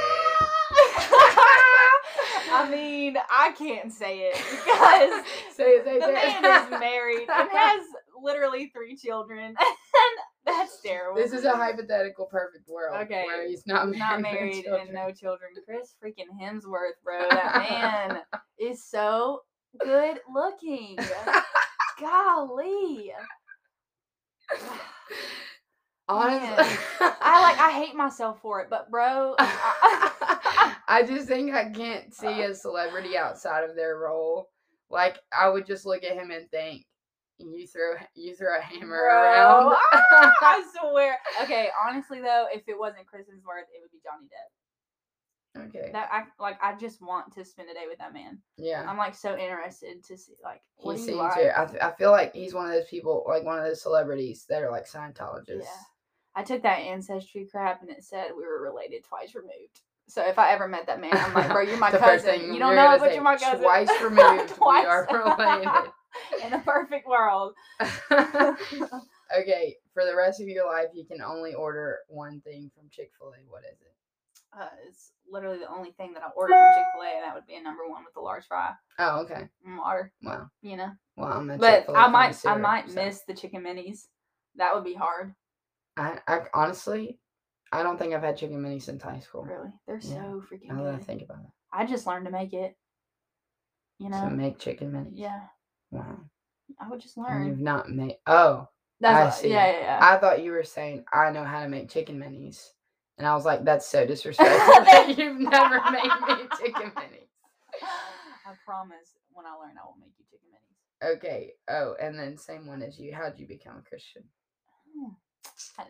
[2.54, 4.36] I mean, I can't say it
[4.66, 7.86] because say it, say the man is married and has
[8.22, 9.56] literally three children, and
[10.46, 11.20] that's terrible.
[11.22, 13.02] This is a hypothetical perfect world.
[13.04, 14.00] Okay, Where he's not married.
[14.00, 14.82] not married children.
[14.88, 15.52] and no children.
[15.66, 17.20] Chris freaking Hemsworth, bro.
[17.30, 18.22] That man,
[18.60, 19.42] is so
[19.80, 20.98] good looking.
[22.00, 23.12] Golly.
[26.08, 30.33] Honestly, I like I hate myself for it, but bro, I,
[30.88, 34.50] I just think I can't see a celebrity outside of their role.
[34.90, 36.86] Like I would just look at him and think,
[37.40, 39.76] you throw you throw a hammer bro, around.
[39.94, 41.18] ah, I swear.
[41.44, 45.68] Okay, honestly though, if it wasn't Chris Hemsworth, it would be Johnny Depp.
[45.68, 45.92] okay.
[45.92, 46.58] That I like.
[46.62, 48.40] I just want to spend a day with that man.
[48.58, 48.86] yeah.
[48.88, 51.48] I'm like so interested to see like He what do seems like?
[51.56, 54.62] I, I feel like he's one of those people, like one of those celebrities that
[54.64, 55.62] are like Scientologists.
[55.62, 55.84] Yeah.
[56.36, 59.82] I took that ancestry crap and it said we were related twice removed.
[60.14, 62.54] So if I ever met that man, I'm like, bro, you're my cousin.
[62.54, 63.62] You don't know but you're my cousin.
[63.62, 64.86] "Twice removed, we Twice.
[64.86, 65.92] are related."
[66.46, 67.56] In a perfect world.
[68.12, 73.10] okay, for the rest of your life, you can only order one thing from Chick
[73.18, 73.42] Fil A.
[73.50, 73.96] What is it?
[74.56, 77.34] Uh, it's literally the only thing that I ordered from Chick Fil A, and that
[77.34, 79.48] would be a number one with the large fry Oh, okay.
[79.66, 80.12] water.
[80.22, 80.48] Wow.
[80.62, 83.64] You know, Well, I'm a but Chick-fil-A I might, I might so- miss the chicken
[83.64, 84.02] minis.
[84.58, 85.34] That would be hard.
[85.98, 87.18] I, I honestly,
[87.74, 89.44] I don't think I've had chicken minis since high school.
[89.44, 91.06] Really, they're Yeah, so freaking Now that I good.
[91.08, 92.78] think about it, I just learned to make it.
[94.00, 95.12] You know, so make chicken minis.
[95.14, 95.42] yeah,
[95.92, 96.20] Wow.
[96.80, 97.48] I would just And learn.
[97.48, 98.18] you've not made.
[98.28, 98.68] Oh,
[99.00, 99.50] That's I what- see.
[99.50, 100.00] yeah, yeah, yeah.
[100.02, 102.70] I thought you were saying I know how to make chicken minis,
[103.18, 107.30] and I was like, that's so disrespectful that you've never made me chicken minis.
[108.46, 111.16] I promise when I learn, I will make you chicken minis.
[111.18, 111.54] Okay.
[111.70, 113.14] Oh, and then same one as you.
[113.14, 114.24] How'd you become a Christian?
[114.96, 115.14] Hmm.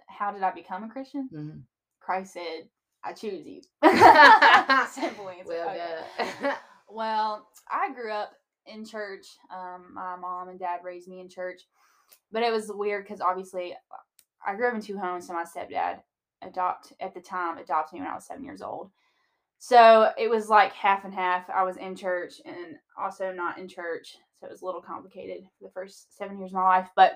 [0.07, 1.29] How did I become a Christian?
[1.33, 1.59] Mm-hmm.
[2.03, 2.67] Christ said,
[3.03, 3.61] I choose you.
[3.83, 5.45] Simple answer.
[5.47, 5.99] Well, Okay.
[6.41, 6.55] yeah.
[6.89, 8.33] Well, I grew up
[8.67, 9.25] in church.
[9.51, 11.61] Um, my mom and dad raised me in church,
[12.31, 13.73] but it was weird because obviously
[14.45, 15.25] I grew up in two homes.
[15.25, 16.01] So my stepdad
[16.43, 18.91] adopt at the time adopted me when I was seven years old.
[19.57, 21.49] So it was like half and half.
[21.49, 24.17] I was in church and also not in church.
[24.39, 27.13] So it was a little complicated for the first seven years of my life, but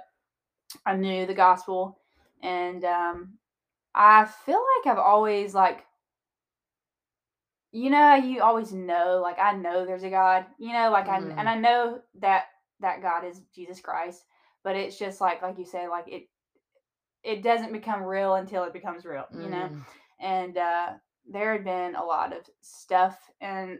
[0.85, 1.99] I knew the gospel
[2.41, 3.33] and um,
[3.97, 5.85] I feel like I've always like
[7.71, 11.19] you know you always know like I know there's a God, you know, like I
[11.19, 11.33] Mhm.
[11.37, 12.45] and I know that
[12.79, 14.23] that God is Jesus Christ,
[14.63, 16.29] but it's just like like you say like it
[17.23, 19.69] it doesn't become real until it becomes real, you know.
[19.69, 19.85] Mm,
[20.19, 20.93] And uh
[21.29, 23.79] there had been a lot of stuff and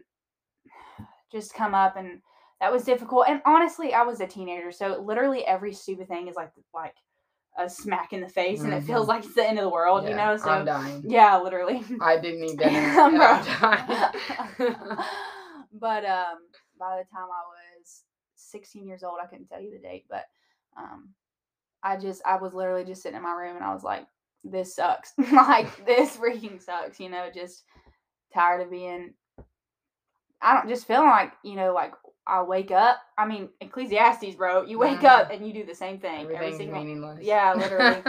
[1.32, 2.20] just come up and
[2.60, 3.26] that was difficult.
[3.28, 6.94] And honestly, I was a teenager, so literally every stupid thing is like like
[7.58, 9.08] a smack in the face and it feels Mhm.
[9.08, 10.36] like it's the end of the world, you know?
[10.36, 11.02] So I'm dying.
[11.04, 11.84] yeah, literally.
[12.00, 12.78] I didn't need dinner.
[12.78, 13.26] and Bro.
[13.26, 14.74] I'm dying.
[15.72, 16.38] but um
[16.78, 17.42] by the time I
[17.80, 18.04] was
[18.36, 20.24] 16 years old, I couldn't tell you the date, but
[20.76, 21.10] um
[21.82, 24.06] I just I was literally just sitting in my room and I was like,
[24.44, 25.12] this sucks.
[25.32, 27.64] like this freaking sucks, you know, just
[28.32, 29.14] tired of being
[30.40, 31.92] I don't just feeling like, you know, like
[32.28, 32.98] I wake up.
[33.16, 34.62] I mean, Ecclesiastes, bro.
[34.62, 37.20] You wake up and you do the same thing every single meaningless.
[37.22, 38.02] Yeah, literally.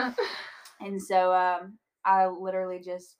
[0.81, 3.15] and so um, I literally just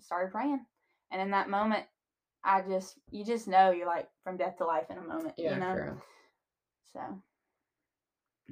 [0.00, 0.64] started praying.
[1.10, 1.84] And in that moment,
[2.42, 5.54] I just, you just know you're like from death to life in a moment, yeah,
[5.54, 5.74] you know?
[5.74, 6.00] true.
[6.92, 7.00] So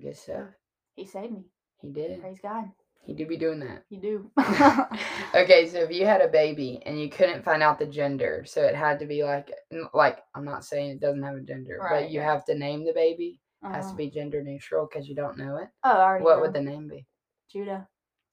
[0.00, 0.48] Good stuff.
[0.96, 1.44] he saved me.
[1.80, 2.20] He did.
[2.20, 2.64] Praise God.
[3.06, 3.84] He do be doing that.
[3.90, 4.30] You do.
[5.34, 8.62] Okay, so if you had a baby and you couldn't find out the gender, so
[8.62, 9.50] it had to be like,
[9.92, 12.32] like I'm not saying it doesn't have a gender, Right, but you yeah.
[12.32, 13.40] have to name the baby.
[13.62, 15.68] Has Uh, to be gender neutral because you don't know it.
[15.82, 16.40] oh, I already What know.
[16.42, 17.06] would the name be?
[17.50, 17.88] Judah.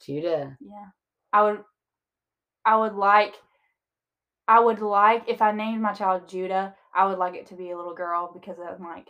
[0.06, 0.58] Judah.
[0.60, 0.88] Yeah.
[1.34, 1.64] I would,
[2.66, 3.34] I would like,
[4.48, 7.72] I would like, if I named my child Judah, I would like it to be
[7.72, 9.08] a little girl because I'm like,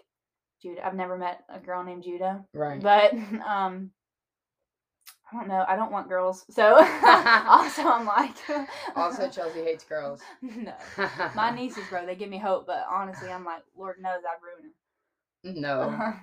[0.62, 0.86] Judah.
[0.86, 2.46] I've never met a girl named Judah.
[2.54, 2.82] Right.
[2.82, 3.14] but
[3.48, 3.92] um
[5.32, 6.76] i don't know i don't want girls so
[7.48, 8.36] also i'm like
[8.96, 10.22] also, Chelsea hates girls.
[10.42, 10.74] no
[11.36, 14.72] my nieces bro they give me hope but honestly i'm like lord knows i'd ruin
[15.54, 15.62] them.
[15.62, 16.14] No.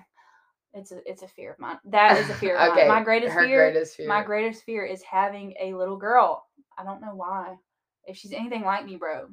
[0.73, 2.87] it's a it's a fear of mine that is a fear of okay.
[2.87, 4.07] mine my greatest her fear greatest fear.
[4.07, 6.45] my greatest fear is having a little girl
[6.77, 7.55] i don't know why
[8.05, 9.27] if she's anything like me bro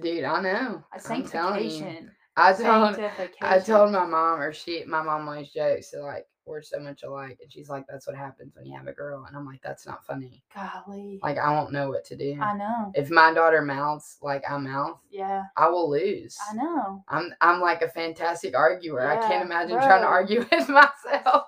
[0.00, 0.84] Dude, I know.
[0.92, 1.70] a I'm telling you.
[1.70, 2.98] sanctification I told
[3.40, 7.02] I told my mom, or she, my mom always jokes, so like we're so much
[7.02, 9.62] alike, and she's like, "That's what happens when you have a girl," and I'm like,
[9.62, 10.42] "That's not funny.
[10.54, 12.38] golly Like I won't know what to do.
[12.40, 16.36] i know If my daughter mouths like I mouth, yeah I will lose.
[16.50, 19.06] i know I'm I'm like a fantastic arguer.
[19.08, 21.44] I can't imagine trying to argue with myself.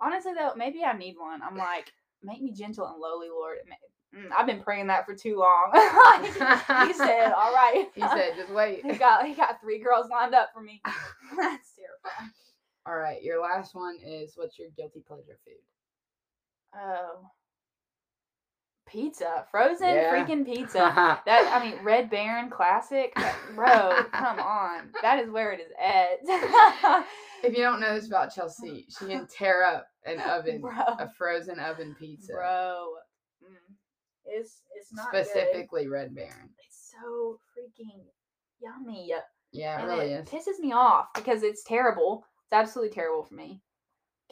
[0.00, 1.42] Honestly, though, maybe I need one.
[1.42, 3.58] I'm like, make me gentle and lowly, Lord.
[4.16, 5.70] Mm, I've been praying that for too long.
[5.74, 6.26] Like,
[6.88, 10.34] he said, "All right." He said, "Just wait." he got he got three girls lined
[10.34, 10.82] up for me.
[10.84, 12.32] That's terrifying.
[12.86, 15.54] All right, your last one is what's your guilty pleasure food?
[16.74, 17.26] Oh,
[18.88, 20.10] pizza, frozen Yeah.
[20.12, 21.20] freaking pizza.
[21.26, 23.14] That I mean, Red Baron classic,
[23.54, 24.04] bro.
[24.12, 26.18] come on, that is where it is at,
[27.44, 30.72] if you don't know this about Chelsea, she can tear up an oven, bro.
[30.98, 32.94] a frozen oven pizza, Bro,
[33.44, 33.74] mm,
[34.24, 35.26] it's it's not good.
[35.26, 36.50] specifically Red Baron.
[36.66, 38.04] It's so freaking
[38.60, 39.12] yummy,
[39.52, 40.28] Yeah, it and really it is.
[40.28, 42.24] pisses me off because it's terrible.
[42.50, 43.62] It's absolutely terrible for me.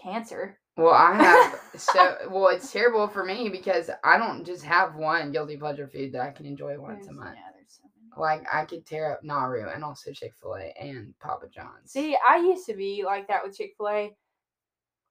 [0.03, 0.59] Cancer.
[0.77, 2.49] Well, I have so well.
[2.49, 6.31] It's terrible for me because I don't just have one guilty pleasure food that I
[6.31, 7.37] can enjoy once a month.
[7.37, 8.21] Yeah, there's so.
[8.21, 11.93] Like I could tear up Naru and also Chick Fil A and Papa John's.
[11.93, 14.17] See, I used to be like that with Chick Fil A,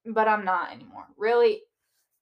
[0.06, 1.06] but I'm not anymore.
[1.16, 1.62] Really,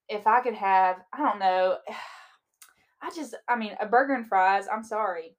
[0.07, 1.77] if I could have, I don't know.
[3.01, 4.67] I just, I mean, a burger and fries.
[4.71, 5.35] I'm sorry.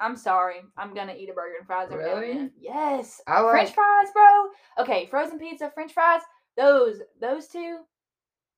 [0.00, 0.60] I'm sorry.
[0.76, 2.32] I'm gonna eat a burger and fries every Really?
[2.34, 2.52] then.
[2.58, 3.20] Yes.
[3.26, 3.52] I like.
[3.52, 4.48] French fries, bro.
[4.84, 6.22] Okay, frozen pizza, French fries.
[6.56, 7.78] Those, those two,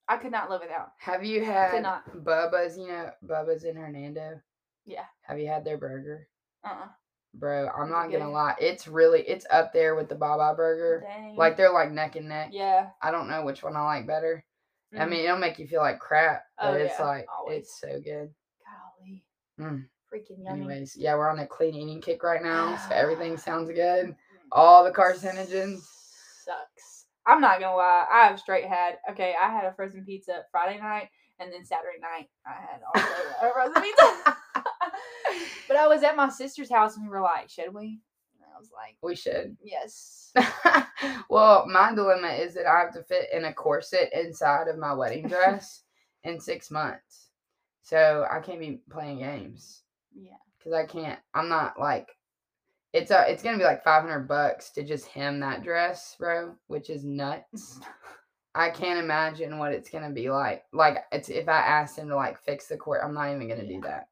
[0.08, 0.92] I could not live without.
[0.98, 2.04] Have you had not.
[2.24, 2.76] Bubba's?
[2.76, 4.40] You know Bubba's in Hernando.
[4.86, 5.04] Yeah.
[5.22, 6.28] Have you had their burger,
[6.64, 6.86] Uh.
[7.34, 7.68] bro?
[7.68, 8.54] I'm not gonna lie.
[8.60, 11.04] It's really it's up there with the Baba Burger.
[11.06, 11.36] Dang.
[11.36, 12.48] Like they're like neck and neck.
[12.52, 12.90] Yeah.
[13.02, 14.44] I don't know which one I like better.
[14.94, 15.08] I Mm.
[15.10, 17.58] mean, it'll make you feel like crap, but Oh, it's yeah, like always.
[17.60, 18.34] it's so good.
[18.66, 19.24] golly,
[19.60, 19.88] Mm.
[20.12, 20.60] Freaking yummy.
[20.60, 24.14] Anyways, yeah, we're on a clean eating kick right now, so everything sounds good.
[24.52, 25.82] All the carcinogens.
[26.44, 27.06] sucks.
[27.26, 28.06] I'm not gonna lie.
[28.12, 29.34] I have straight had okay.
[29.40, 33.08] I had a frozen pizza Friday night, and then Saturday night I had also
[33.42, 34.36] a frozen pizza.
[35.68, 38.00] but I was at my sister's house, and we were like, "Should we?"
[38.40, 39.56] And I was like, We should.
[39.62, 40.32] "Yes."
[41.30, 44.92] well, my dilemma is that I have to fit in a corset inside of my
[44.92, 45.82] wedding dress
[46.24, 47.28] in six months.
[47.82, 49.82] So I can't be playing games
[50.14, 50.36] Yeah.
[50.58, 51.18] because I can't.
[51.34, 52.08] I'm not like.
[52.92, 56.54] It's a, it's gonna be like five hundred bucks to just hem that dress, bro,
[56.66, 57.78] which is nuts.
[58.54, 60.64] I can't imagine what it's gonna be like.
[60.72, 63.66] Like it's if I asked him to like fix the court, I'm not even gonna
[63.68, 64.08] do that.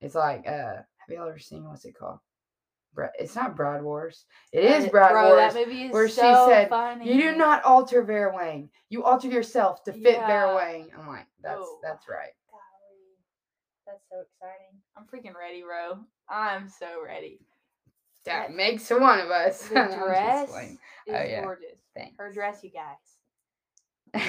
[0.00, 2.20] It's like, uh, have you ever seen what's it called?
[2.94, 4.24] Bra- It's not Bride Wars.
[4.52, 5.52] It is Brad Bro, Wars.
[5.52, 7.12] that movie is where she said, funny.
[7.12, 8.70] You do not alter Vera Wang.
[8.88, 10.88] You alter yourself to fit Vera Wang.
[10.98, 11.78] I'm like, that's Oh.
[11.82, 12.30] that's right.
[13.88, 14.76] That's so exciting.
[14.96, 15.98] I'm freaking ready, bro.
[16.28, 17.40] I'm so ready.
[18.26, 19.66] That That- makes one of us.
[19.68, 21.42] The I'm just dress is Oh, yeah.
[21.42, 21.78] gorgeous.
[21.96, 22.16] Thanks.
[22.18, 22.96] Her dress, you guys,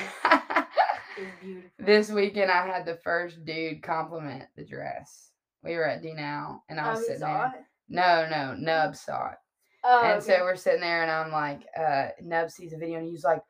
[1.17, 1.69] is beautiful.
[1.79, 5.31] this weekend I had the first dude compliment the dress.
[5.63, 7.53] We were at D now and I Oh, was he sitting there.
[7.57, 7.63] it?
[7.89, 9.37] No, no, Nub saw it.
[9.83, 10.37] Oh, and okay.
[10.37, 13.41] so we're sitting there and I'm like, uh, Nub sees a video and he's like,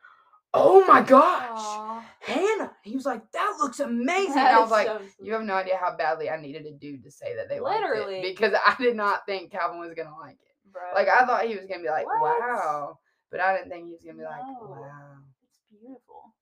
[0.54, 2.72] Oh my gosh, Aw, Hannah.
[2.84, 4.34] He was like, That looks amazing.
[4.34, 6.72] that and I was like, so You have no idea how badly I needed a
[6.72, 8.16] dude to say that they Literally.
[8.16, 10.72] liked it because I did not think Calvin was gonna like it.
[10.72, 10.82] bro.
[10.96, 12.22] Like I thought he was gonna be like, What?
[12.22, 12.98] "Wow,"
[13.30, 16.34] but I didn't think he was gonna be like, "Wow." it's beautiful,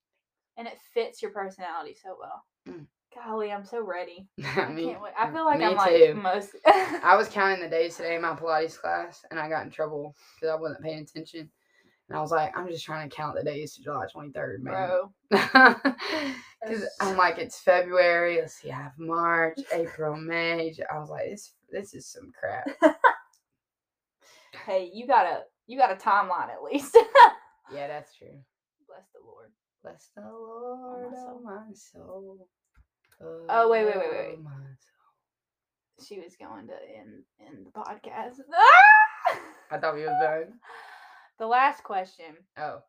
[0.55, 2.43] and it fits your personality so well.
[2.67, 2.85] Mm.
[3.13, 4.27] Golly, I'm so ready.
[4.43, 5.13] I I can't wait.
[5.19, 6.13] I feel like I'm too.
[6.13, 6.51] like most.
[6.65, 10.15] I was counting the days today in my Pilates class, and I got in trouble
[10.35, 11.49] because I wasn't paying attention.
[12.09, 14.89] And I was like, "I'm just trying to count the days to July 23rd, man."
[15.29, 18.37] Because I'm like, it's February.
[18.37, 20.73] Let's see, I have March, April, May.
[20.93, 22.67] I was like, this this is some crap.
[24.65, 26.97] Hey, you got a you got a timeline at least.
[27.73, 28.27] yeah, that's true.
[28.87, 29.51] Bless the Lord.
[29.83, 32.47] Bless the Lord, my oh my soul.
[33.49, 34.43] Oh, wait, wait, wait, wait, oh wait.
[34.43, 36.05] my soul.
[36.07, 38.35] She was going to end end the podcast.
[39.71, 40.53] I thought we were done.
[41.39, 42.81] The last question Oh,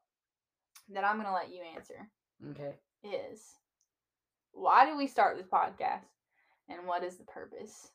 [0.90, 2.08] that I'm gonna let you answer
[2.50, 2.74] okay.
[3.04, 3.42] is
[4.52, 6.04] why do we start this podcast
[6.68, 7.90] and what is the purpose?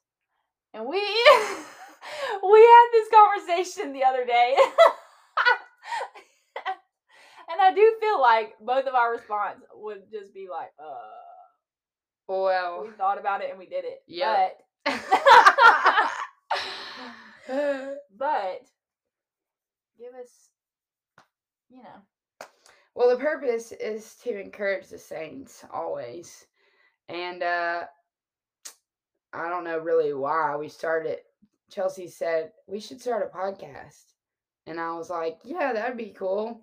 [0.74, 0.98] And we
[2.44, 4.56] we had this conversation the other day.
[7.50, 10.94] and I do feel like both of our response would just be like, uh
[12.28, 14.04] Well, we thought about it and we did it.
[14.08, 14.58] Yep.
[14.86, 14.94] But
[18.18, 18.62] but
[19.98, 20.50] give us
[21.70, 22.48] you know
[22.96, 26.46] well, the purpose is to encourage the saints always,
[27.10, 27.84] and uh
[29.34, 31.18] I don't know really why we started.
[31.72, 34.14] Chelsea said we should start a podcast,
[34.68, 36.62] and I was like, yeah, that'd be cool.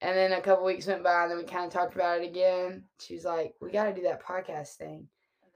[0.00, 2.28] And then a couple weeks went by, and then we kind of talked about it
[2.28, 2.84] again.
[2.98, 5.08] She was like, we got to do that podcast thing.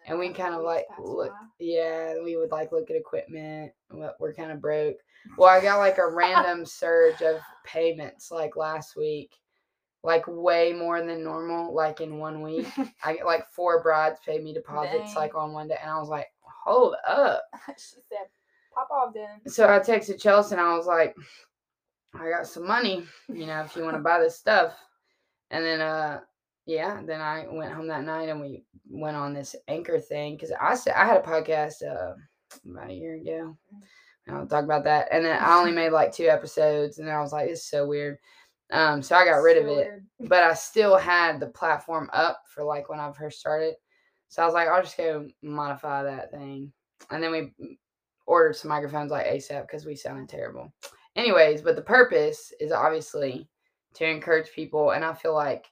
[0.08, 4.34] And we kind of like look yeah we would like look at equipment we're, we're
[4.34, 4.96] kind of broke
[5.36, 9.32] well i got like a random surge of payments like last week
[10.02, 12.66] like way more than normal like in one week.
[13.04, 15.14] I get like four brides paid me deposits Dang.
[15.14, 17.42] like on one day and i was like hold up.
[17.76, 18.28] She said
[18.72, 19.50] pop off then.
[19.50, 21.14] So i texted chelsea and i was like
[22.14, 24.74] i got some money you know if you want to buy this stuff.
[25.50, 26.20] And then uh
[26.68, 30.52] yeah, then I went home that night and we went on this anchor thing because
[30.60, 32.12] I said I had a podcast uh,
[32.70, 33.56] about a year ago.
[34.26, 35.08] And I'll talk about that.
[35.10, 37.86] And then I only made like two episodes, and then I was like, "It's so
[37.86, 38.18] weird."
[38.70, 40.06] Um, so I got rid of it, weird.
[40.28, 43.72] but I still had the platform up for like when I first started.
[44.28, 46.70] So I was like, I'll just go modify that thing,
[47.10, 47.78] and then we
[48.26, 50.70] ordered some microphones like ASAP because we sounded terrible.
[51.16, 53.48] Anyways, but the purpose is obviously
[53.94, 55.64] to encourage people, and I feel like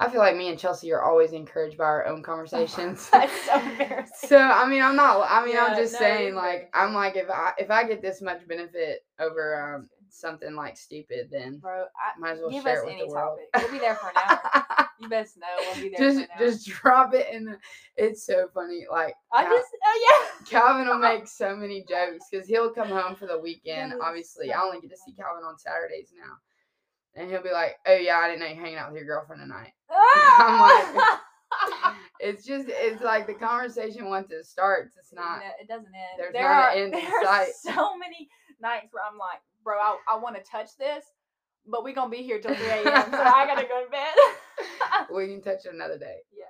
[0.00, 3.10] I feel like me and Chelsea are always encouraged by our own conversations.
[3.12, 4.28] That's so embarrassing.
[4.28, 5.26] So I mean, I'm not.
[5.28, 6.34] I mean, I'm just no, saying.
[6.34, 6.70] Like.
[6.72, 11.28] I'm like, if I if I get this much benefit over um something like stupid,
[11.30, 13.38] then Bro, I, might as well give share us it with any the world.
[13.52, 13.70] topic.
[13.70, 14.66] We'll be there for an hour.
[15.00, 17.46] You best know we'll be there just just drop it in.
[17.46, 17.56] The,
[17.96, 18.84] it's so funny.
[18.90, 20.46] Like I Cal- just, yeah.
[20.46, 23.94] Calvin will make so many jokes because he'll come home for the weekend.
[24.02, 26.34] Obviously, I only get to see Calvin on Saturdays now,
[27.14, 29.40] and he'll be like, "Oh yeah, I didn't know you're hanging out with your girlfriend
[29.40, 31.16] tonight." Yeah.
[32.22, 35.38] It's just it's like the conversation once it starts, it's not.
[35.38, 36.18] No, it doesn't end.
[36.18, 38.28] there's there not are, an end there are so many
[38.60, 41.02] nights where I'm like, bro, I, I want to touch this,
[41.66, 43.10] but we gonna be here till 3 a.m.
[43.10, 45.06] so I gotta go to bed.
[45.14, 46.18] we can touch it another day.
[46.30, 46.44] yeah.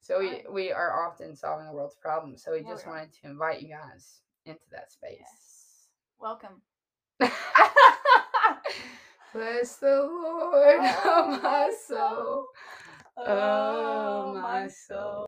[0.00, 0.52] So we Right.
[0.52, 2.42] we are often solving the world's problems.
[2.42, 5.18] So we Yeah, just we wanted to invite you guys into that space.
[5.20, 5.88] Yes.
[6.18, 6.62] Welcome.
[9.34, 12.46] Bless the Lord, oh, oh my Oh, soul.
[13.16, 13.26] soul.
[13.26, 15.18] Oh, my soul.